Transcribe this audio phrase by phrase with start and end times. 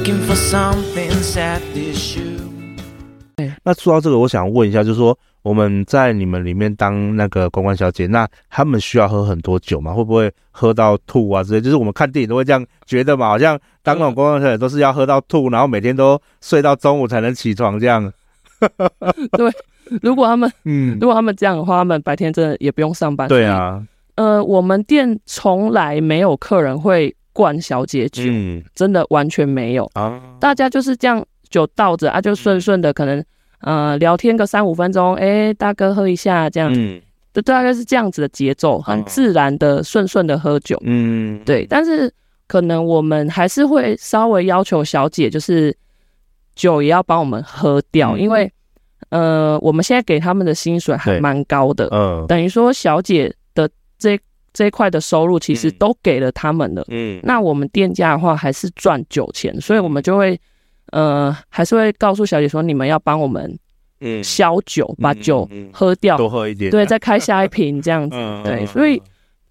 [0.00, 2.40] looking for something sad this shoe.
[3.62, 9.92] 那说到这个，我想问一下，就是说我们在你们里面当那个公关小姐，那他们需要喝很多酒吗？
[9.92, 11.60] 会不会喝到吐啊之类？
[11.60, 18.10] 就是我们看电影都会这样觉得嘛，好像当那种公关小姐都是要喝到吐，然后每天都睡到中午才能起床这样。
[19.32, 19.52] 对，
[20.00, 23.28] 如果他们嗯，如果他们这样的话，他们白天真的也不用上班。
[23.28, 23.82] 对啊，
[24.14, 28.62] 呃，我们店从来没有客人会灌小姐酒，嗯。
[28.74, 29.90] 真的完全没有。
[29.94, 33.24] 啊，大家就是这样酒倒着啊，就顺顺的，可能
[33.60, 37.00] 呃聊天个三五分钟，哎、欸，大哥喝一下这样，嗯。
[37.32, 40.76] 就大概是这样子的节奏，很自然的顺顺的喝酒。
[40.82, 42.12] 嗯，对，但是
[42.48, 45.72] 可能我们还是会稍微要求小姐，就是
[46.56, 48.20] 酒也要帮我们喝掉，嗯。
[48.20, 48.52] 因为
[49.10, 52.26] 呃，我们现在给他们的薪水还蛮高的，嗯。
[52.26, 54.18] 等于说小姐的这
[54.52, 56.84] 这一块的收入其实都给了他们了。
[56.88, 60.38] 嗯，那我们店家的话还是赚酒钱，所以我们就会
[60.92, 63.58] 呃，还是会告诉小姐说，你们要帮我们
[64.00, 64.22] 嗯。
[64.24, 68.16] 消酒，把酒喝掉，多喝一点，对，再开下一瓶这样子。
[68.16, 69.00] 嗯对，所以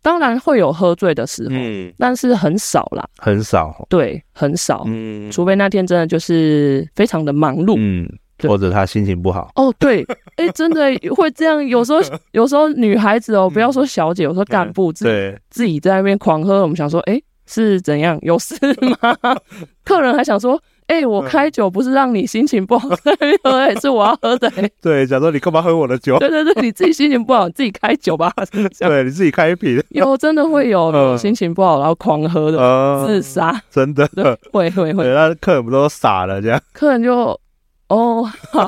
[0.01, 1.93] 当然会有喝醉的时候，嗯。
[1.97, 3.07] 但是很少啦。
[3.17, 5.31] 很少，对，很少，嗯。
[5.31, 7.75] 除非那天真的就是非常的忙碌。
[7.77, 8.17] 嗯，对
[8.47, 10.05] 或者他心情不好，哦，对，
[10.37, 10.81] 哎、真的
[11.15, 11.65] 会这样。
[11.65, 11.99] 有时候，
[12.31, 18.17] 有时候女孩子哦，不要说小姐，有时候干部自己自己在那边狂喝，我们想说，哎、是怎样？
[18.21, 18.55] 有事
[19.01, 19.15] 吗？
[19.83, 23.11] 客人还想说，哎、我开酒不是让你心情不好在
[23.43, 24.71] 喝、欸，是我要喝的、欸。
[24.81, 26.17] 对，假如你干嘛喝我的酒？
[26.19, 28.31] 对对对，你自己心情不好，你自己开酒吧。
[28.51, 35.05] 对，你自己开一瓶，有真的会有嗯心情不好然后狂喝的呃，自杀，真的，对，会会会，。
[35.07, 36.61] 那客人不都傻了这样？
[36.73, 37.39] 客人就
[37.89, 38.67] 哦，好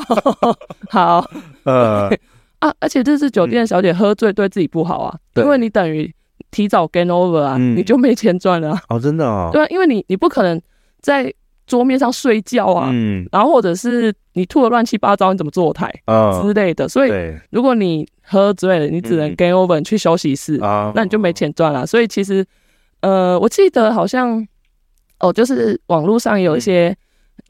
[0.90, 1.32] 好。
[1.64, 2.10] 呃，
[2.60, 6.14] 啊，而且这是酒店的小姐喝醉对自己不好啊，因为你等于
[6.52, 7.76] 提早 game over 啊，嗯。
[7.76, 10.60] 你就没钱赚了、啊，哦，真的哦，对啊，因为你你不可能
[11.02, 11.34] 在
[11.66, 13.28] 桌面上睡觉啊，嗯。
[13.32, 17.12] 然后或者是你吐的乱七八糟，你怎么坐台嗯，之类的，所以
[17.52, 21.86] 如果你喝醉了，你只能嗯 game over，你去休息室，啊，那你就没钱赚了。
[21.86, 22.46] 所以其实，
[23.02, 24.46] 呃，我记得好像
[25.20, 26.96] 哦，就是网络上有一些，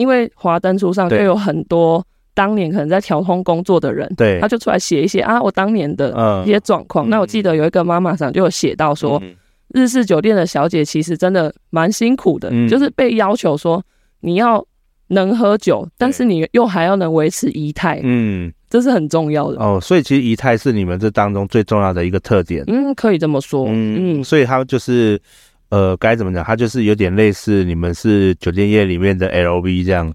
[0.02, 2.04] 因为华灯初上就有很多
[2.34, 4.40] 当年可能在调通工作的人，对。
[4.42, 6.44] 他就出来写一些啊，我当年的嗯。
[6.44, 7.08] 一些状况。
[7.08, 9.36] 嗯那我记得有一个妈妈上就有写到说，嗯。
[9.76, 12.68] 日式酒店的小姐其实真的蛮辛苦的，嗯。
[12.68, 13.82] 就是被要求说
[14.22, 14.66] 你要
[15.10, 19.62] 能喝酒，但是你又还要能维持仪态，嗯，这是很重要的。
[19.62, 22.64] 哦，所以其实仪态是你们这当中最重要的一个特点。
[22.68, 23.66] 嗯，可以这么说。
[23.68, 25.22] 嗯，嗯，所以他们就是
[25.72, 26.44] 呃，该怎么讲？
[26.44, 30.14] 它就是有点类似你们是酒店业里面的 LV 这样。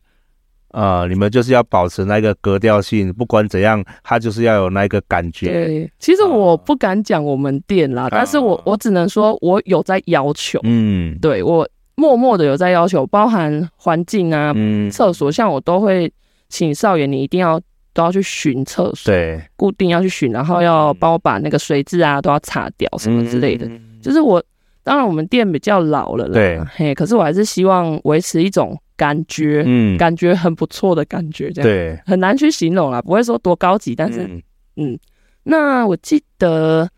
[0.73, 5.51] 呃，你们就是要保持那个格调性，不管怎样，它就是要有那个感觉。
[5.51, 16.13] 对，其实我不敢讲我们店啦，但是我我只能说我有在要求，嗯对我默默的有在要求，包含环境啊、嗯，厕所，像我都会
[16.51, 17.59] 请少爷你一定要
[17.95, 23.65] 都要去巡厕所，对，固定要去巡，然后要帮我把那个水渍啊都要擦掉什么之类的。
[23.67, 24.43] 嗯就是我
[24.87, 26.61] 当然我们店比较老了啦，对。
[26.77, 34.23] 嘿，可是我还是希望维持一种感觉，嗯，感觉很不错的感觉，这样对，很难去形容啦，不会说多高级，但是。
[34.23, 34.43] 嗯。
[34.77, 34.99] 嗯，
[35.43, 36.89] 那我记得，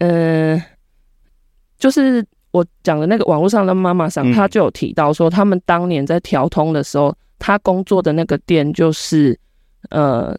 [0.00, 0.62] 嗯、
[1.78, 4.34] 就是我讲的那个网络上的妈妈桑，嗯。
[4.34, 9.38] 她就有提到说，他们当年在调通的时候，她工作的那个店就是
[9.88, 10.36] 呃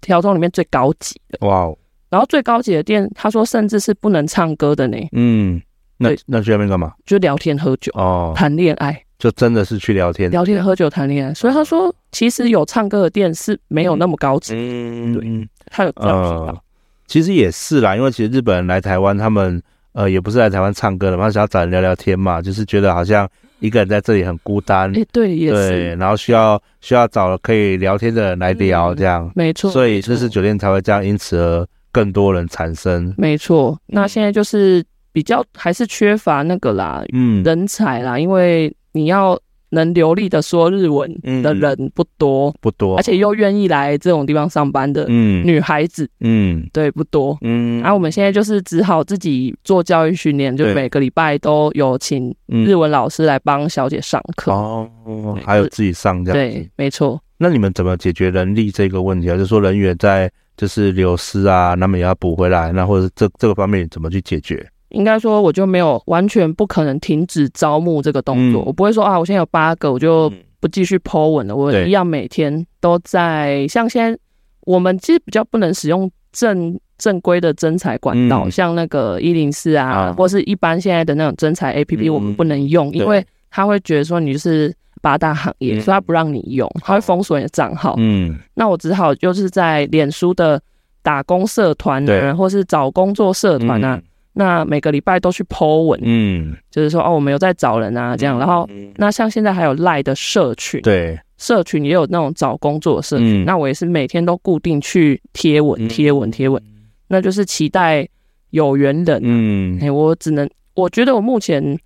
[0.00, 1.78] 调通里面最高级的，哇哦，
[2.08, 5.62] 然后最高级的店，她说甚至是不能唱歌的呢，嗯，
[6.00, 6.92] 那那去那边干嘛？
[7.04, 10.30] 就聊天喝酒、哦，谈恋爱，就真的是去聊天。
[10.30, 11.34] 聊天喝酒谈恋爱。
[11.34, 16.44] 所以他说，其实有唱歌的店是没有那么高级，嗯，对嗯她有这样提到。
[16.46, 16.60] 呃，
[17.06, 19.62] 其实也是啦，因为其实日本人来台湾，他们
[19.92, 23.28] 呃也不是来台湾唱歌的嘛，想要找人聊聊天嘛，就是觉得好像
[23.58, 29.70] 一个人在这里很孤单，哎、对，也对，是，然后需要需要找可以聊天的人来聊，嗯这样，没错。
[29.70, 33.12] 所以这是酒店才会这样，因此而更多人产生。
[33.18, 39.38] 没错，那现在就是比较还是缺乏那个啦，嗯，人才啦，因为你要
[39.70, 41.12] 能流利的说日文
[41.42, 47.38] 的人不多，不多，而且又愿意来这种地方上班的嗯女孩子，嗯对，不多。
[47.42, 54.50] 嗯，然后我们现在就是只好自己做教育训练，就每个礼拜都有请嗯日文老师来帮小姐上课。
[54.50, 54.90] 哦
[55.36, 57.20] 对，还有自己上这样，对，，没错。
[57.38, 59.34] 那你们怎么解决人力这个问题啊？
[59.34, 64.68] 就是说人员在就是流失啊，那么也要补回来，那或者这这个方面怎么去解决？
[64.90, 68.62] 应该说，我就没有完全不可能停止招募这个动作。
[68.62, 68.66] 嗯。
[68.66, 71.56] 我不会说啊，我现在有八个，我就不继续 po 文了。
[71.56, 73.66] 我一样每天都在。
[73.68, 74.18] 像现在
[74.62, 78.50] 我们其实比较不能使用正正规的征才管道，嗯。
[78.50, 80.12] 像那个一零四啊，啊。
[80.12, 87.94] 或是一般现在的那种征才 APP，嗯我们不能用，因为他会觉得说你就是八大行业，嗯、所以他不让你用，他会封锁你的账号。
[87.98, 90.60] 嗯，那我只好就是在脸书的
[91.02, 98.38] 打工社团啊，或是找工作社团啊，嗯、那每个礼拜都去 po 文，嗯，就是说哦，我们有在找人啊，这样。
[98.38, 106.62] 然后那像现在还有赖的社群，对，社群也有那种找工作的社群，嗯、那我也是每天都固定去贴文、贴文、贴文，
[107.08, 108.08] 那就是期待
[108.50, 109.20] 有缘人。
[109.22, 111.78] 嗯，哎，我只能，我觉得我目前。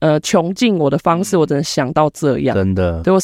[0.00, 2.56] 呃，穷尽我的方式，我只能想到这样。
[2.56, 3.20] 真的，对我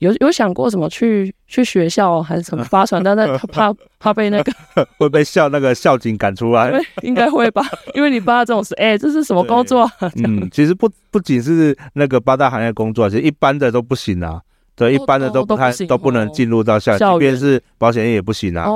[0.00, 3.72] 有有想过什么去去学校还是什么发传单，但他怕
[4.02, 4.52] 怕被那个
[4.98, 6.72] 会被校那个校警赶出来。
[7.02, 7.62] 应该会吧，
[7.94, 9.88] 因为你爸这种事，哎、欸，这是什么工作？
[10.24, 14.40] 嗯， 其实不不仅是那个八大行业工作，其实一般的都不行啊。
[14.74, 18.66] 对，一般的都不太都不能进入到校园，即便是保险业也不行啊。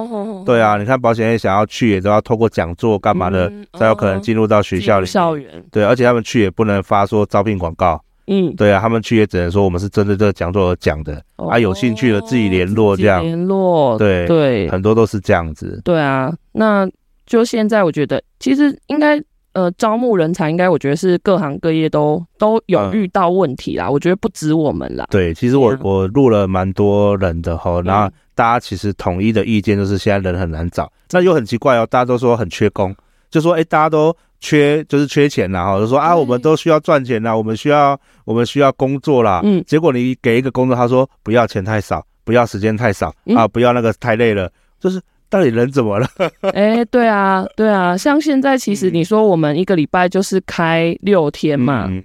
[0.45, 5.07] 对啊，你看保险业想要去，也都要透过讲座干嘛的，才有可能进入到学校里。
[5.07, 8.01] 校园对，而且他们去也不能发说招聘广告。
[8.27, 11.23] 嗯，对啊，他们去也只能说我们是针对这个讲座而讲的。
[11.37, 13.23] 啊，有兴趣的自己联络这样。
[13.23, 13.97] 联络。
[13.99, 15.81] 对对，很多都是这样子。
[15.85, 16.89] 对啊，那
[17.27, 19.23] 就现在我觉得，其实应该。
[19.57, 23.87] 呃，招募人才应该，我觉得是各行各业都都有遇到问题啦。
[23.87, 25.07] 嗯、我觉得不止我们啦。
[25.11, 30.93] 对，其实我、嗯、我录了蛮多人的哈，然后大家其实统一的意见就是现在人很难找。
[31.11, 32.95] 那又很奇怪哦，大家都说很缺工，
[33.31, 39.41] 就说哎、欸，大家都缺，就是缺钱啦哈，就说啊，我们都需要赚钱啦，我们需要我们需要工作啦。
[39.45, 39.63] 嗯。
[39.67, 44.51] 结果你给一个工作，他说不要钱太少，不要时间太少啊，不要那个太累了，
[44.81, 45.01] 就是。
[45.29, 46.07] 到底人怎么了？
[46.53, 52.01] 哎、欸，对啊，对啊，像现在其实你说我们一个礼拜就是开六天嘛，嗯、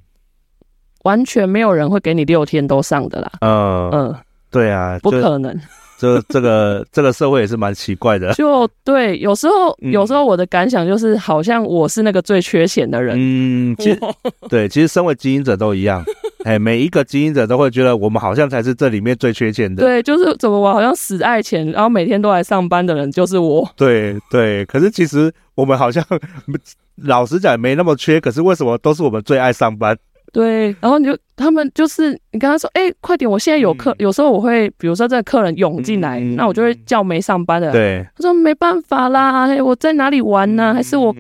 [1.03, 3.31] 完全没有人会给你六天都上的啦。
[3.41, 5.55] 嗯嗯，呃、对啊，不可能。
[6.01, 8.33] 这这个这个社会也是蛮奇怪的。
[8.33, 13.15] 就对，有时候有时候我的感想就是，好像我是那个最缺钱的人。
[13.19, 13.99] 嗯，其实
[14.49, 16.03] 对，其实身为经营者都一样。
[16.43, 19.83] 哎，每一个经营者都会觉得我们好像才是这里面最缺钱的。
[19.83, 23.69] 对，就是怎么我好像死爱钱，然后每天都来上班的人就是我。
[23.75, 26.03] 对对，可是其实我们好像
[27.03, 29.95] 老实讲没那么缺，可是为什么都是我们最爱上班？
[30.31, 33.91] 对，然后你就他们就是你跟他说，哎，快点，我现在有客。
[33.91, 37.73] 嗯、有时候我会，比如说这个客人涌进来，嗯、那我就会叫没上班的人。
[37.73, 40.73] 对，他说没办法啦，嘿，我在哪里玩呢？
[40.73, 41.13] 还是我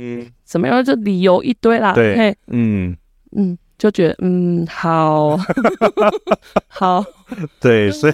[0.45, 0.81] 怎么样？
[0.81, 1.91] 就理由一堆啦。
[1.91, 2.95] 对，嘿嗯
[3.35, 5.37] 嗯，就觉得嗯好，
[6.69, 7.03] 好
[7.59, 8.13] 对，所以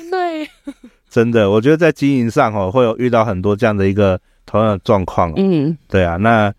[1.11, 5.31] 真的，我觉得在经营上哦，会有遇到很多这样的一个同样的状况。
[5.35, 6.51] 嗯，对啊，那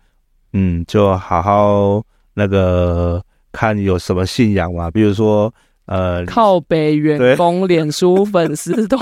[0.53, 2.01] 嗯，就好好
[2.35, 3.21] 那个。
[3.51, 4.91] 看有什么信仰嘛？
[4.91, 5.53] 比如说，
[5.85, 9.01] 呃，靠北员工脸书粉丝团，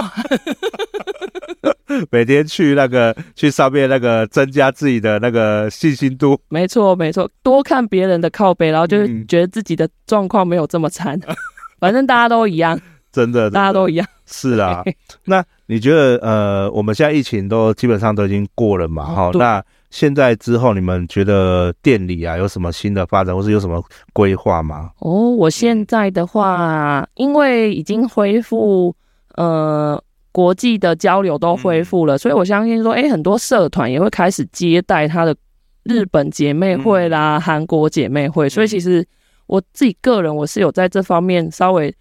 [2.09, 6.39] 每天去那个去上面那个增加自己的那个信心度。
[6.49, 11.19] 没错，没错，多看别人的靠背，然后就觉得自己的状况没有这么惨。
[11.27, 11.35] 嗯、
[11.79, 12.79] 反正大家都一样，
[13.11, 14.07] 真的，大家都一样。
[14.25, 14.83] 是啊，
[15.25, 19.03] 那你觉得呃，我们现在疫情都基本上都已经过了嘛？
[19.03, 19.63] 哈、哦，那。
[19.89, 24.91] 现在之后，你们觉得店里啊有什么新的发展，或是有什么规划吗？
[24.99, 28.95] 哦，我现在的话，因为已经恢复，
[29.35, 30.01] 呃，
[30.31, 35.35] 国际的交流都恢复了，所以我相信说，哎，很多社团也会开始接待他的
[35.83, 39.07] 日本姐妹会啦、韩国姐妹会，所以其实
[39.45, 41.95] 我自己个人我是有在这方面稍微。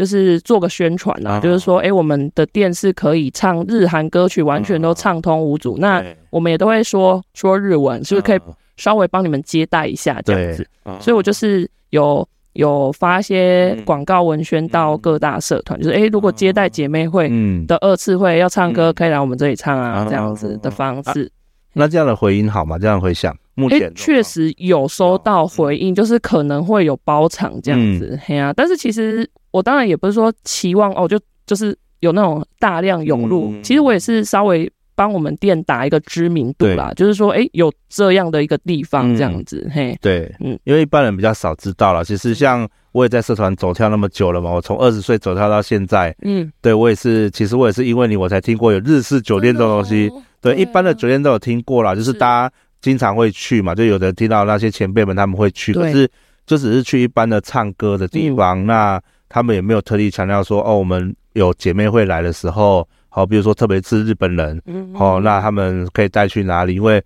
[0.00, 5.76] 就是做个宣传啊，就是说，哎，我们的店是可以唱日韩歌曲，完全都畅通无阻。
[5.76, 8.40] 那我们也都会说说日文，是不是可以
[8.78, 10.66] 稍微帮你们接待一下这样子？
[11.00, 17.28] 所以我就是有有发一些广告文宣到各大社团，就是哎，如果接待姐妹会
[17.66, 21.30] 的二次会要唱歌，可以来我们这里唱啊，这样子的方式。
[21.74, 22.78] 那这样的回音好吗？
[22.78, 23.36] 这样回响？
[23.54, 29.28] 目前确实有收到回应，就是可能会有包场这样子，嘿啊，但是其实。
[29.50, 33.52] 我当然也不是说期望哦，就就是有那种大量涌入。
[33.52, 42.04] 嗯、其实我也是稍微帮我们店打一个知名度啦，就是说，哎、欸，有这样的一个地方这样子，嗯、嘿，对，嗯，因为一般人比较少知道啦。
[42.04, 50.08] 其实像我也在社团走跳那么久了嘛，我从二十岁走跳到现在，嗯，对我也是，其实我也是因为你我才听过有日式酒店这种东西。
[50.08, 56.06] 哦、对，一般的酒店都有听过啦，就是大家经常会去嘛，就有的听到那些前辈们他们会去，可是
[56.44, 59.02] 就只是去一般的唱歌的地方，嗯、那。
[59.30, 66.74] 他们也没有特地强调说，哦，我们有姐妹会来的时候，好，比如说特别是日本人，嗯，哦，那他们可以带去哪里？
[66.74, 67.02] 因为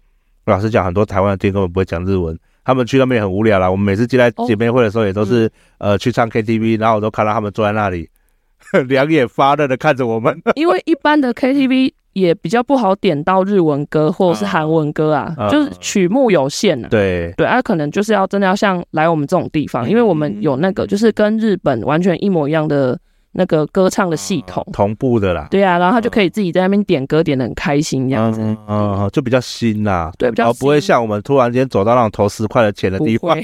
[0.46, 3.70] 老实讲，很多台湾的店根本不会讲日文，他们去那边也很无聊啦。
[3.70, 5.46] 我们每次接待姐妹会的时候，也都是、
[5.78, 8.08] 哦、呃去唱 KTV，然后我都看到他们坐在那里，
[8.88, 10.40] 两眼发热的看着我们。
[10.54, 16.88] 因为一般的 KTV 也比较不好点到日文歌或者是韩文歌啊，啊就是曲目有限啊。
[16.88, 17.32] 对。
[17.36, 22.98] 对，啊，可能就是要真的要像来我们这种地方，因为我们有那个就是跟日本完全一模一样的
[23.32, 25.48] 那个歌唱的系统，同步的啦。
[25.50, 33.36] 对啊，然后他就可以自己在那边点歌，点的很开心这样子，嗯嗯，就比较新啦，对，比较不会像我们突然间走到那种投十块的钱的地方。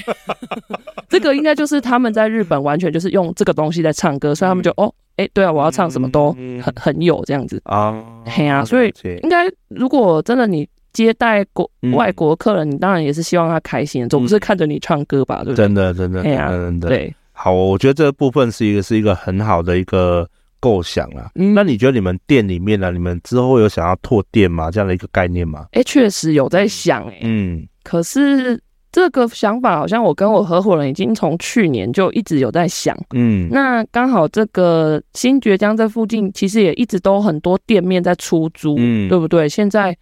[1.10, 8.90] 这个应该就是他们在日本完全就是用这个东西在唱歌，所以他们就哦，哎，对啊，我要唱什么都很很有这样子啊，嘿啊，所以
[9.22, 15.42] 应该如果真的你接待国外国客人，你当然也是希望他开心，总不是看着你唱歌吧？
[15.44, 15.66] 对不对？
[15.66, 17.14] 真的，真的，哎呀，真的，对。
[17.32, 20.26] 好，我觉得这个部分是一个是一个很好的一个
[20.58, 21.30] 构想啊。
[21.34, 22.90] 嗯，那你觉得你们店里面呢、啊？
[22.90, 24.70] 你们之后有想要拓店吗？
[24.70, 25.66] 这样的一个概念吗？
[25.72, 27.18] 哎，确实有在想哎。
[27.22, 28.58] 嗯，可是
[28.92, 32.96] 这个想法好像我跟我合伙人已经从去年就一直有在想。
[33.14, 39.48] 嗯，那刚好这个新爵江这附近其实也一直都很多店面在出租，嗯，对不对？
[39.48, 39.96] 现在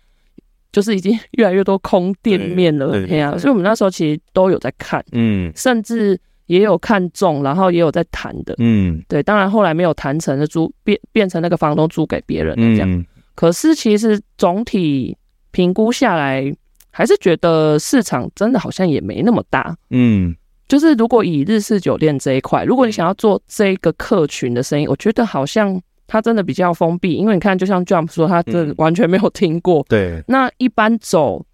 [0.72, 3.38] 就是已经越来越多空店面了，对呀、啊。
[3.38, 6.20] 所以我们那时候其实都有在看，嗯，甚至。
[6.48, 13.04] 也有看中，然后也有在谈的，嗯，对，当然后来没有谈成的租变变成那个房东租给别人这样，嗯、
[13.34, 15.14] 可是其实总体
[15.50, 16.50] 评估下来，
[16.90, 20.34] 还是觉得市场真的好像也没那么大，嗯，
[20.66, 31.44] 就是如果以日式酒店这一块，如果你想要做这个客群的生意，我觉得好像它真的比较封闭，因为你看，就像 Jump 说，他这完全没有听过，对，那一般走。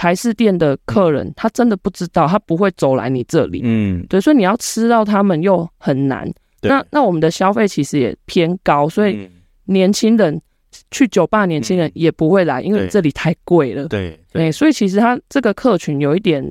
[0.00, 6.32] 台式店的客人，他真的不知道，他不会走来你这里，嗯，对，所以你要吃到他们又很难。
[6.62, 9.28] 那那我们的消费其实也偏高，所以
[9.64, 10.40] 年轻人
[10.90, 13.86] 去酒吧，年轻人也不会来，因为这里太贵了。
[13.88, 16.44] 对对，所以其实他这个客群有一点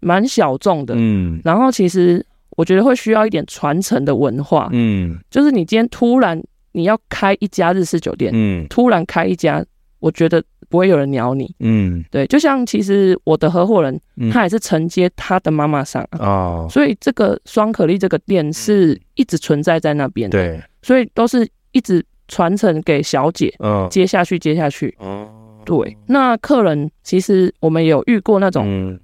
[0.00, 6.42] 蛮小众的，嗯，然后其实我觉得会需要一点传承的文化，嗯，就是你今天突然
[6.72, 9.64] 你要开一家日式酒店，嗯，突然开一家。
[10.02, 14.00] 我觉得不会有人鸟你，嗯，对，就像其实我的合伙人，
[14.32, 25.28] 他也是承接他的妈妈上哦，所以这个双可丽这个店是一直存在在那边的，对，所以都是一直传承给小姐，嗯，接下去接下去，哦，
[25.66, 28.98] 对，那客人其实我们有遇过那种，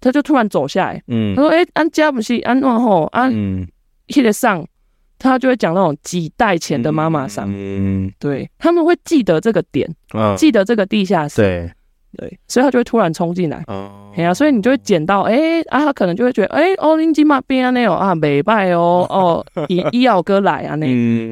[0.00, 3.68] 他就突然走下来，嗯，他说，哎，安家不是安往后安，嗯，
[4.08, 4.66] 记得上。
[5.22, 11.70] 他就会讲那种几代前的妈妈桑，嗯，对，他们会记得这个点，嗯，记得这个地下室，对，
[12.16, 20.86] 对，所以他就会突然冲进来，哦，哎呀，所以你就会捡到，哎、欸，啊，他可能就会觉得，哎、欸，哦，林金马边啊那种啊，美拜哦，哦，医医药哥来啊，那，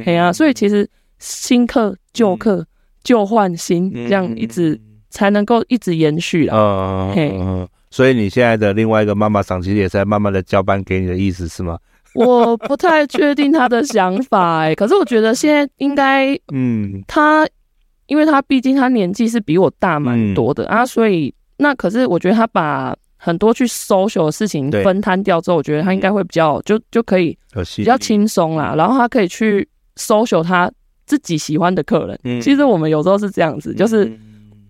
[0.04, 0.86] 哎呀，所以其实
[1.18, 2.66] 新客旧客
[3.02, 11.78] 旧换新，这样一直才能够一直延续啊，嗯，所以你现在的另外一个妈妈桑，其实也是在慢慢的交班给你的意思是吗？
[12.14, 17.46] 我不太确定他的想法哎、欸， 可是我觉得现在应该，嗯，他，
[18.06, 27.36] 因为他毕竟他年纪是比我大蛮多的、嗯、啊，所以那可是我觉得他把很多去 social 的事情分摊掉之后，我觉得他应该会比较就就可以
[27.76, 30.70] 比较轻松啦，然后他可以去 social 他
[31.08, 32.20] 自己喜欢的客人。
[32.22, 34.04] 嗯、其实我们有时候是这样子，就是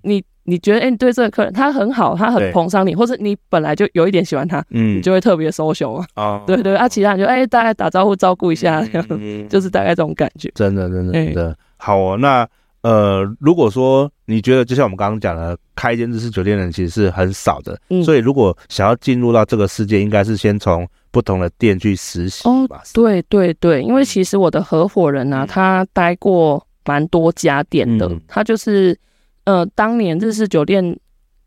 [0.03, 0.25] 你。
[0.51, 10.51] 你觉得，哎、欸，你对这个客人他很好，他很捧上你，或者你本来就有一点喜欢他，嗯，你就会特别 social 啊，对，对对，啊，其他人就哎、欸，大概打招呼照顾一下，嗯、 就是大概这种感觉。
[10.55, 12.17] 真的，真的，真的，欸、好哦。
[12.17, 12.49] 那
[12.81, 22.49] 呃，如果说你觉得，就像我们刚刚讲的，开一间日式酒店的人其实是很少的，嗯、所以如果想要进入到这个世界，应该是先从不同的店去实习。
[22.49, 28.99] 哦，对对对，因为其实我的合伙人呢、啊，他待过蛮多家店的，嗯、他就是。
[29.45, 30.95] 呃，当年日式酒店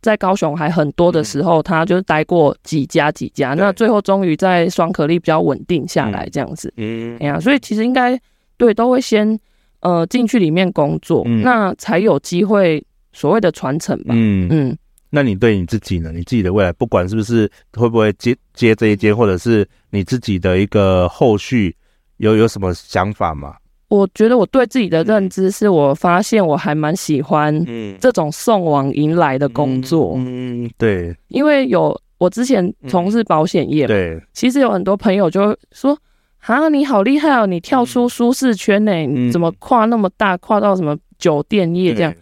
[0.01, 6.73] 在高雄还很多的时候，嗯、他就是待过几家几家，那最后终于在双可丽比较稳定下来这样子。
[6.77, 8.19] 嗯，哎呀，所以其实应该
[8.57, 9.39] 对都会先
[9.81, 14.15] 呃进去里面工作，嗯、那才有机会所谓的传承吧。
[14.17, 14.47] 嗯。
[14.49, 14.77] 嗯，
[15.13, 16.11] 那你对你自己呢？
[16.11, 21.75] 你自己的未来，不管是不是会不会接接这一间，或者是你自己的一个后续，
[22.17, 23.55] 有有什么想法吗？
[23.89, 27.53] 我觉得我对自己的认知是，我发现我还蛮喜欢
[27.99, 30.13] 这种送往迎来的工作。
[30.15, 35.97] 嗯，对，因为有我之前从事保险业，对，其实有很多朋友就说
[36.39, 42.15] ：“啊，你好厉害哦，你跳出舒适圈呢，你怎么跨那么大，跨到什么酒店业这样？”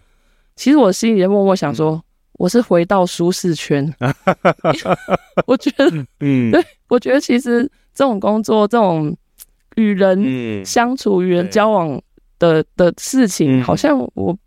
[0.57, 2.03] 其实我心里默默想说，
[2.39, 3.93] 我是回到舒适圈。
[5.45, 5.91] 我觉得，
[6.21, 9.15] 嗯，对，我觉得其实这种工作，这种。
[9.75, 12.01] 与人相处、与人交往
[12.37, 14.37] 的的事情，好像我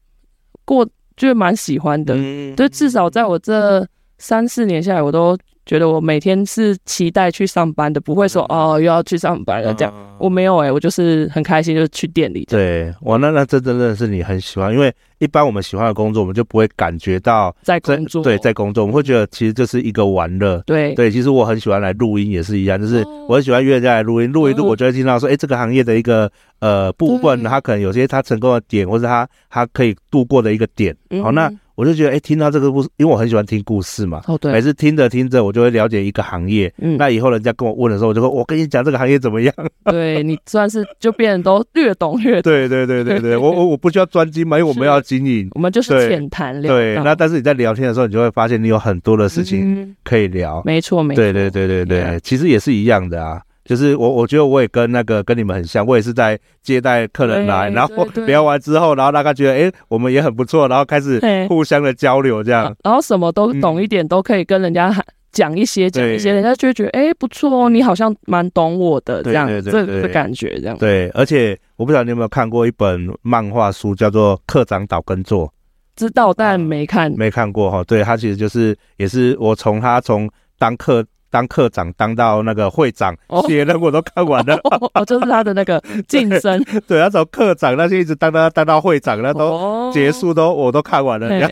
[0.66, 2.14] 过就蛮喜欢的。
[2.54, 3.86] 对，至少在我这
[4.18, 5.38] 三四年下来，我都
[5.72, 9.94] 觉觉得我每天是期待去上班的，不会说哦又要去上班了这样。
[10.18, 12.44] 我没有哎、欸，我就是很开心，就是去店里。
[12.44, 18.22] 对，哇那那这真的是你很喜欢，因为一般我们喜欢的工作，我们就不会感觉到在工作。
[18.22, 20.62] 对，在工作，我们会觉得其实就是一个玩乐。
[20.66, 30.94] 对对，其实我很喜欢来录音，也是一样，就是我很喜欢约人家来录音，录一录，我就会听到说，哎，这个行业的一个呃部分，他可能有些他成功的点，或者他他可以度过的一个点。
[31.22, 31.50] 好，那。
[31.74, 34.22] 我就觉得，哎、欸，听到这个故事，因为我很喜欢听故事嘛。
[34.26, 34.52] 哦，对。
[34.52, 36.72] 每次听着听着，我就会了解一个行业。
[36.78, 36.96] 嗯。
[36.96, 39.54] 那以后人家跟我问的时候，我就说，我跟你讲这个行业怎么样？
[39.90, 42.52] 对，你算是就变得都略懂略懂。
[42.52, 45.48] 对对对对对，我我我不需要专精嘛，因为我们要经营。
[45.54, 46.74] 我们就是浅谈聊。
[46.74, 46.94] 对。
[47.02, 50.58] 那但是你在聊天的时候，你就会发现你有很多的事情可以聊。
[50.58, 51.22] 嗯、没错没错。
[51.22, 53.40] 对对对对对，对，其实也是一样的啊。
[53.64, 64.92] 就是我，我觉得我也跟那个跟你们很像，我也是在接待客人来，然后聊完之后，然后大家觉得，哎，我们也很不错，然后开始互相的交流，这样，然后什么都懂一点，都可以跟人家
[65.30, 70.76] 讲一些，讲一些，人家就会觉得，哎，不错哦，你好像蛮懂我的，这样，这这感觉，这样。
[70.78, 75.46] 对，而且我不知道你有没有看过一本漫画书，叫做《课长岛耕作》，
[75.94, 77.84] 知道但没看，没看过哈。
[77.84, 80.28] 对，他其实就是也是我从他从
[80.58, 81.04] 当课。
[81.32, 84.54] 当课长当到那个会长，这些人我都看完了。
[84.64, 86.62] 哦，哦，就是他的那个 晋升。
[86.86, 91.26] 对，他从课长那些一直当到当到会长，那都结束都我都看完了。
[91.28, 91.50] 哦、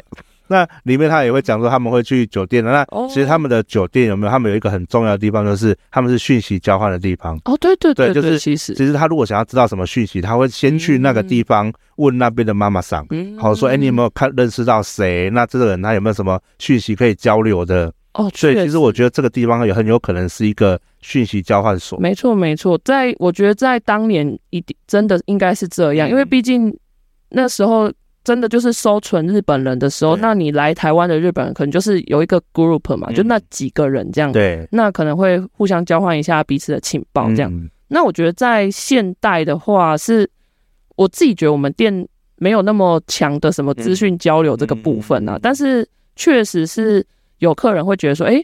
[0.48, 2.70] 那里面他也会讲说他们会去酒店的。
[2.70, 4.30] 那其实他们的酒店有没有？
[4.30, 7.38] 他们有一个很重要的地方，就是他们是讯息交换的地方。
[7.46, 13.06] 哦，对对对，对，就是其实其实他如果想要知道什么讯息，他会先去那个地方问那边的妈妈桑，
[13.38, 15.30] 好说，哎，你有没有看认识到谁？
[15.30, 17.90] 那这个人他有没有什么讯息可以交流的？
[18.14, 21.96] 哦，所以其实我觉得这个地方也很有可能是一个讯息交换所。
[22.00, 26.76] 没错，没错，在我觉得在当年一定真的应该是这样，因为毕竟
[27.28, 27.88] 那时候
[28.24, 34.32] 真的就是收存日本人的时候，那你来台湾的日本人可能就是有一个 group 嘛，就那几个人这样。
[34.32, 37.70] 对，那可能会互相交换一下彼此的情报这样。
[37.86, 40.28] 那我觉得在现代的话，是
[40.96, 47.06] 我自己觉得我们店没有那么强的什么资讯交流这个部分啊，但是确实是。
[47.40, 48.38] 有客人会觉得说，哎、欸，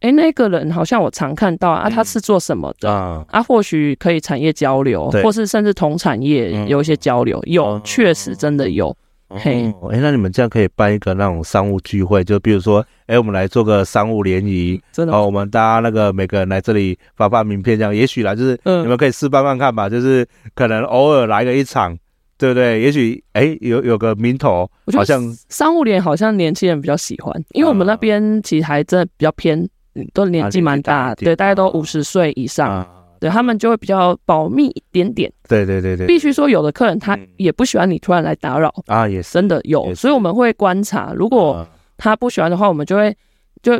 [0.00, 3.42] 哎、欸，那个人好像我常看到啊，他是做什么的、嗯、啊？
[3.42, 8.94] 或许可以产业交流，或是甚至同产业有一些交流，嗯、有确实真的有。
[9.28, 21.96] 嗯、嘿，哎、欸，那你们这样可以办一个那种商务聚会，就比如说，哎、欸，我们来做个商务联谊，真的，我们大家那个每个人来这里发发名片，这样，也许啦，就是你们可以试办办看吧，就是可能偶尔来个一场。
[22.40, 22.80] 对不对？
[22.80, 29.68] 也许哎，有有个名头，好像商务联好像年轻人比较喜欢，因为我们那边其实还真的比较偏，
[30.14, 32.88] 都年纪蛮大，对，大概都五十岁以上，
[33.20, 35.30] 对他们就会比较保密一点点。
[35.46, 38.72] 对对对对，必须说有的客人他也不喜欢你突然来打扰。
[38.86, 43.14] 啊，也真的有，所以我们会观察，如果他不喜欢的话，我们就会
[43.62, 43.78] 就。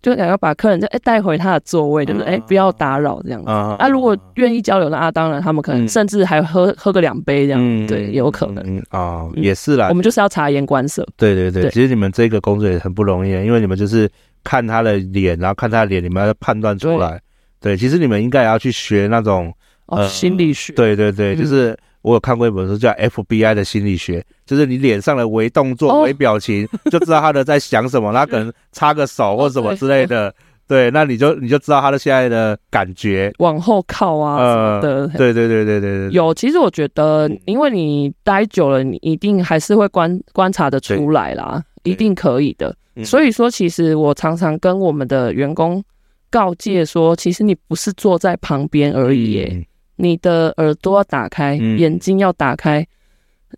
[0.00, 3.76] 就想要把客人再哎带回他的座位，就是哎不要打扰这样子啊。
[3.78, 9.88] 啊如果愿意交流的啊，当然他们可能甚至还喝喝个两杯这样，对，有可能啊，也是啦。
[9.88, 11.06] 我们就是要察言观色。
[11.16, 14.08] 对对对，其实你们这个工作也很不容易，因为你们就是
[14.44, 17.20] 看他的脸，然后看他的脸，你们要判断出来。
[17.60, 19.52] 对，其实你们应该也要去学那种
[19.86, 20.72] 哦心理学。
[20.74, 21.76] 对对对，就是。
[22.02, 28.12] 我有看过一本书，叫 FBI 的心理学，就是你脸上的微动作、微表情， 就知道他的在想什么。
[28.12, 30.32] 他可能插个手或什么之类的，
[30.66, 35.08] 对，那你就你就知道他的现在的感觉，往后靠啊什么的。
[35.18, 36.10] 对对对对对对。
[36.12, 42.74] 有，其实我觉得，因为你待久了，你一定还是会观观察的出来啦，一定可以的。
[43.04, 45.82] 所以说，其实我常常跟我们的员工
[46.30, 49.67] 告诫说，其实你不是坐在旁边而已耶。
[49.98, 52.86] 你的耳朵要打开，嗯、眼睛要打开，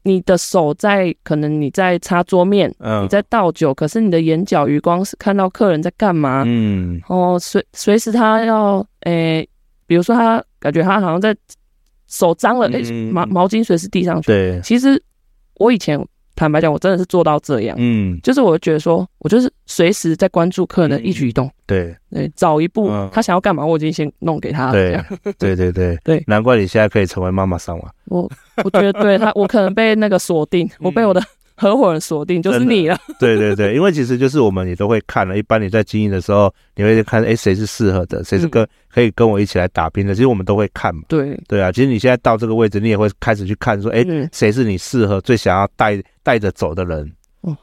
[0.03, 9.49] 你的手在可能你在擦桌面，嗯、你在倒酒，可是你的眼角余光是看到客人在干嘛，嗯，哦，随随时他要，诶、欸，
[9.87, 11.37] 比如说他感觉他好像在
[12.09, 15.01] 手脏了，诶、欸，毛毛巾随时递上去，对，其实
[15.55, 16.05] 我以前。
[16.41, 21.95] 坦白讲，我真的是做到这样，嗯，就是我觉得说，我就是随时在关注客人的一举一动，对。
[22.11, 24.99] 对，早一步他想要干嘛，我已经先弄给他，对
[25.39, 28.27] 对对对对，难怪你现在可以成为妈妈桑了，我
[28.65, 31.23] 我觉得对他，我可能被那个锁定，我被我的。
[31.61, 32.99] 合伙人锁定就是你了。
[33.21, 35.37] 对对对，因为其实就是我们也都会看了。
[35.37, 40.15] 一般你在经营的时候，你会看，哎，谁是适合的，谁是跟可以跟我一起来打拼的。
[40.15, 41.03] 其实我们都会看嘛。
[41.07, 47.13] 对对啊，其实你现在到这个位置，你也会开始去看，说，哎，谁是你适合、最想要带带着走的人？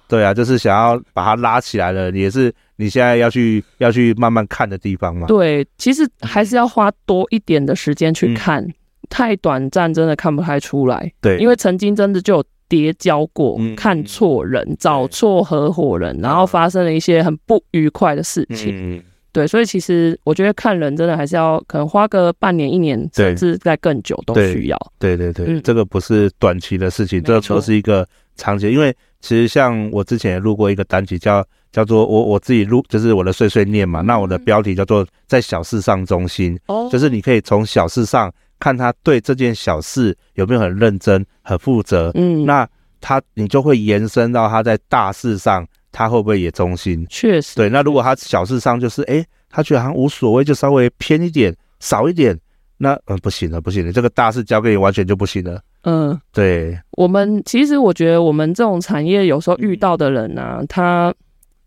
[0.07, 5.25] 对啊，就是想要把他拉起来了，也是你现在要去要去慢慢看的地方嘛。
[5.25, 8.63] 对，其实还是要花多一点的时间去看，
[9.09, 11.11] 太短暂真的看不太出来。
[11.19, 12.43] 对，因为曾经真的就有。
[12.69, 19.03] 跌跤过，看错人，找错合伙人，然后发生了一些很不愉快的事情。
[19.33, 24.91] 对，所以其实我觉得看人真的还是要可能花个半年、一年，甚至在更久都需要。
[24.97, 28.71] 对对对，这个不是短期的事情，这个都是一个长期。
[28.71, 34.01] 因为其实像我之前也录过一个单集叫，叫做我我自己录，就是我的碎碎念嘛。
[34.01, 36.57] 那我的标题叫做在小事上中心，
[36.91, 42.11] 就是你可以从小事上看他对这件小事有没有很认真、很负责。
[42.15, 42.67] 嗯，那
[43.01, 45.67] 他你就会延伸到他在大事上。
[45.89, 47.03] 他会不会也忠心？
[47.09, 47.69] 确实，对。
[47.69, 52.39] 那如果他小事上就是，哎，他觉得好像无所谓，就稍微偏一点，少一点，
[52.77, 55.59] 那嗯，不行了，不行了，这个大事交给你完全就不行了。
[55.85, 56.77] 嗯，对。
[56.91, 61.11] 我们其实我觉得我们这种产业有时候遇到的人啊，他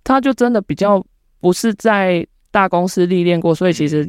[0.04, 1.04] 他就真的比较
[1.40, 4.08] 不是在大公司历练过，所以其实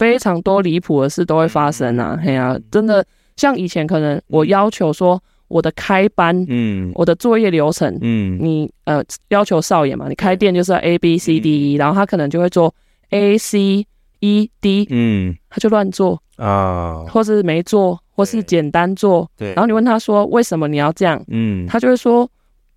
[0.00, 2.18] 非常多离谱的事都会发生啊。
[2.24, 3.04] 嘿呀、啊，真的
[3.36, 5.20] 像以前可能我要求说。
[5.50, 12.72] 我的开班，嗯，我的作业流程，嗯，你呃要求少爷嘛，你开店就是要 A B C D E，然后他可能就会做
[13.08, 13.84] A C
[14.20, 22.30] E D，嗯，他就乱做啊，或是没做，或是简单做，对，然后你问他说为什么你要这样，嗯，他就会说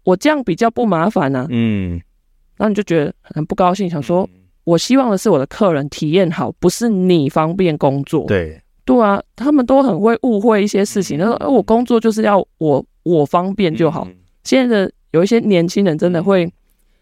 [0.03, 2.01] 我这样比较不麻烦啊，嗯，
[2.57, 4.27] 然后你就觉得很不高兴，想说
[4.63, 8.59] 我希望的是我的客人体验好，不是你方便工作，对。
[8.85, 11.17] 对啊，他们都很会误会一些事情。
[11.17, 14.05] 他说：“哎，我工作就是要我我方便就好。”
[14.43, 16.51] 现在的有一些年轻人真的会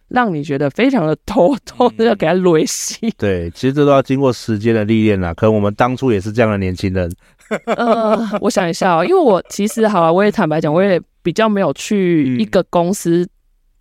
[0.07, 3.09] 让你觉得非常的头痛，要给他雷洗。
[3.17, 5.33] 对，其实这都要经过时间的历练啦。
[5.33, 7.11] 可能我们当初也是这样的年轻人。
[7.65, 13.27] 呃，我想一下哦，因为我其实好啊，我也坦白讲，我也比较没有去一个公司。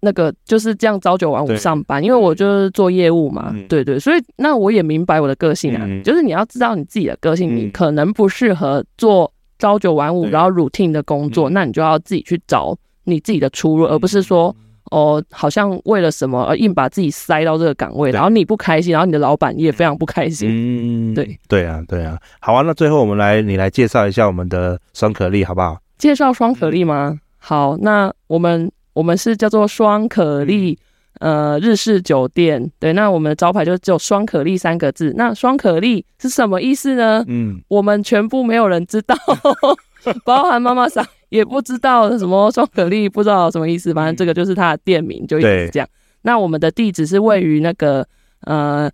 [0.01, 14.55] 那个就是这样朝九晚五上班，因为我就是做业务嘛，嗯、对对，所以那我也明白我的个性啊，嗯、就是你要知道你自己的个性，嗯、你可能不适合做朝九晚五，然后 routine 的工作，嗯、那你就要自己去找你自己的出路，嗯、而不是说
[14.91, 21.39] 哦，好像为了什么而硬把自己塞到这个岗位，然后你不开心，然后你的老板也非常不开心，嗯，对。
[21.47, 25.79] 对啊对啊，好啊，那最后我们来你来介绍一下我们的双可丽好不好？
[25.99, 27.19] 介绍双可丽吗？
[27.39, 28.71] 好，那我们。
[28.93, 30.79] 我们是叫做双可丽，
[31.21, 32.71] 呃，日式酒店。
[32.79, 35.13] 对，那我们的招牌就只有双可丽三个字。
[35.17, 37.25] 那双可丽是什么意思呢？
[37.29, 39.17] 嗯，我们全部没有人知道，
[40.25, 43.93] 包含妈妈桑也不知道什么双可丽，不知道什么意思。
[43.95, 45.89] 反正这个就是它的店名，就一直这样。
[46.23, 48.07] 那我们的地址是位于那个
[48.43, 48.91] 呃。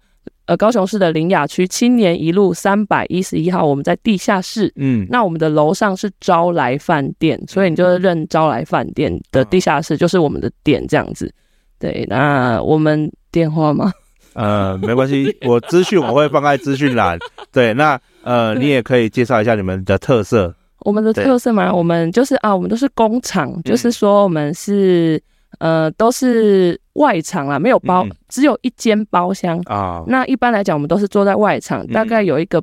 [0.47, 4.73] 呃，高雄市的林雅区青年一路三百一十一号，我们在地下室。
[4.77, 11.33] 嗯，那我们的楼上是招来饭店，所以你就认招来饭店的地下室就是我们的店这样子。
[11.81, 13.93] 对，那我们电话吗？
[14.35, 17.19] 呃，没关系，我资讯我会放在资讯栏。
[17.51, 20.55] 对，那呃，你也可以介绍一下你们的特色。
[20.81, 25.21] 我们的特色嘛，我们就是啊，我们都是工厂，就是说我们是。
[25.59, 30.05] 呃，都是外场啦，没有包，只有一间包厢啊。
[30.07, 32.63] 那一般来讲，我们都是坐在外场，大概有一个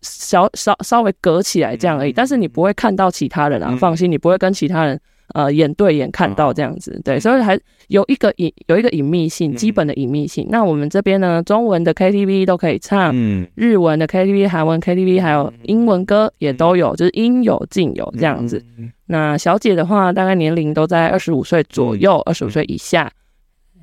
[0.00, 2.12] 小稍稍微隔起来这样而已。
[2.12, 5.00] 但是你不会看到其他人啊，放心，你不会跟其他人
[5.34, 7.00] 呃眼对眼看到这样子。
[7.04, 10.46] 对，所以还有一个隐有一个隐秘性，基本的隐秘性。
[10.50, 13.14] 那我们这边呢，中文的 KTV 都可以唱，
[13.54, 18.64] 日文的 KTV、韩文 KTV 还有英文歌也都有，就是应有尽有这样子。
[19.06, 23.10] 那小姐的话，大概年龄都在二十五岁左右，二十五岁以下。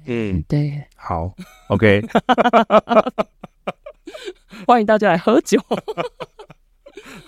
[0.06, 1.32] 嗯，对，好
[1.68, 2.02] ，OK，
[4.66, 5.60] 欢迎大家来喝酒。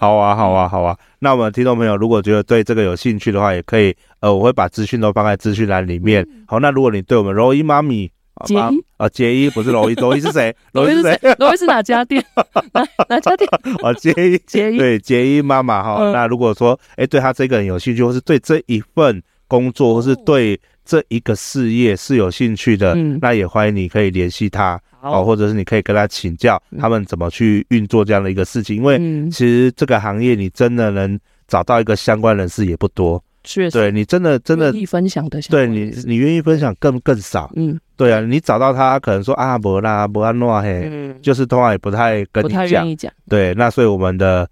[0.01, 0.97] 好啊，好啊，好啊。
[1.19, 6.27] 那我们听众朋友，如果觉得对这个有兴趣的话，也可以，呃，我会把资讯都放在资讯栏里面。
[6.47, 8.11] 好，那如果你对我们柔一妈咪。
[8.45, 10.55] 杰伊啊，杰伊不是罗伊， 罗伊是谁？
[10.71, 11.19] 罗伊是谁？
[11.37, 12.25] 罗伊是哪家店？
[12.73, 13.47] 哪哪家店？
[13.83, 16.11] 啊，杰伊，杰伊，对，杰伊妈妈哈。
[16.11, 20.59] 那如果说，哎，对他这个人有兴趣，或是对这一份工作，或是对
[20.91, 23.17] 这一个事业是有兴趣的，嗯。
[23.21, 28.99] 那也欢迎你可以联系他，哦，或者是你可以跟他请教他们怎么去运作这样的一个事情，因为
[29.29, 33.23] 其实这个行业你真的能找到一个相关人士也不多。
[33.43, 44.47] 确实，对你真的真的愿意分享的，对你你愿意分享更更少，嗯，对啊，你找到他可能说啊，不啦，不安诺嘿，嗯，就是通常也不太跟你讲，不太愿意讲，对，那所以我们的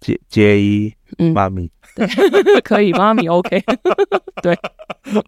[0.00, 0.92] 杰杰伊
[1.32, 1.70] 妈咪，对，
[2.64, 3.62] 可以，妈咪 OK，
[4.42, 4.56] 对，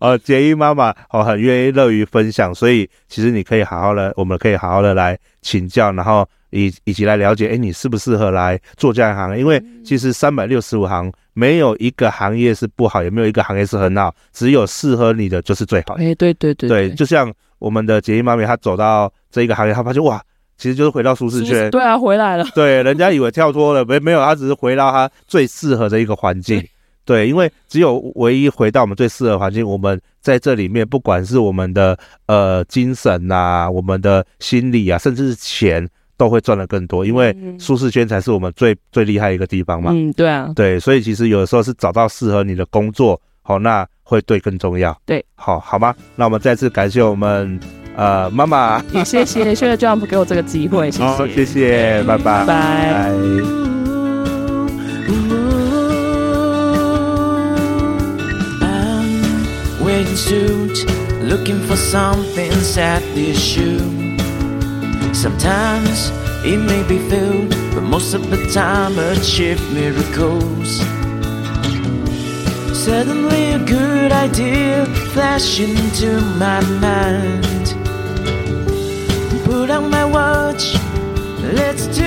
[0.01, 9.39] 呃，杰伊妈妈哦很愿意乐于分享，所以其实你可以好好的，我们可以好好的来请教，然后以以及来了解，哎，你适不适合来做这样一行？
[9.39, 11.13] 因为其实三百六十五行。
[11.35, 15.95] 没有一个行业是不好，也没有一个行业是很好，只有适合你的就是最好。
[15.95, 20.23] 哎，对对对，对，就像我们的杰伊妈咪，她走到这一个行业，她发现哇，
[20.63, 21.69] 其实就是回到舒适圈。
[21.73, 22.47] 对啊，回来了。
[22.55, 26.65] 对，人家以为跳脱了，没没有，他只是回到他最适合的一个环境。
[27.05, 35.85] 对，因为只有唯一回到我们最适合环境，我们在这里面，不管是我们的呃精神呐、啊，我们的心理啊，甚至是钱，
[36.17, 37.05] 都会赚得更多。
[37.05, 39.91] 因为舒适圈才是我们最最厉害一个地方嘛。
[39.93, 44.97] 嗯，对啊，对，所以其实有的时候是找到适合你的工作，好，那会对更重要。
[45.05, 45.93] 对，好，好吗？
[46.15, 47.59] 那我们再次感谢我们
[47.96, 53.12] 呃妈妈，也谢谢谢谢 Jump 给我这个机会，谢谢，好，谢谢，拜拜，拜。
[59.84, 60.86] wearing suit,
[61.24, 63.80] looking for something sad issue.
[65.14, 66.12] Sometimes
[66.44, 70.84] it may be filled, but most of the time achieve miracles.
[72.74, 77.61] Suddenly a good idea flashed into my mind.
[79.45, 80.77] Put on my watch,
[81.55, 82.05] let's do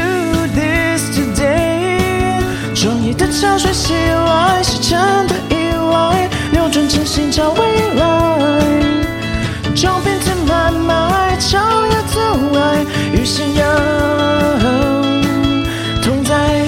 [0.54, 2.42] this today.
[2.74, 6.30] 创意的潮水袭来，是真的意外。
[6.52, 7.60] 扭转真心找未
[7.96, 8.60] 来，
[9.76, 12.20] 将变成慢慢超越阻
[12.58, 13.66] 碍，与信仰
[16.02, 16.66] 同在。